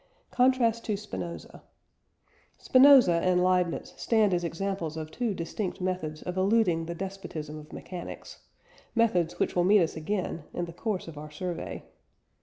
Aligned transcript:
CONTRAST 0.31 0.83
TO 0.83 0.97
SPINOZA. 0.97 1.61
Spinoza 2.57 3.11
and 3.23 3.43
Leibniz 3.43 3.93
stand 3.97 4.33
as 4.33 4.43
examples 4.43 4.97
of 4.97 5.11
two 5.11 5.35
distinct 5.35 5.79
methods 5.79 6.23
of 6.23 6.35
eluding 6.37 6.87
the 6.87 6.95
despotism 6.95 7.59
of 7.59 7.71
mechanics 7.71 8.39
methods 8.95 9.37
which 9.37 9.55
will 9.55 9.63
meet 9.63 9.83
us 9.83 9.95
again 9.95 10.43
in 10.55 10.65
the 10.65 10.73
course 10.73 11.07
of 11.07 11.19
our 11.19 11.29
survey. 11.29 11.83